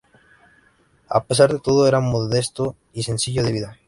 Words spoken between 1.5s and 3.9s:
de todo era modesto y sencillo de vida.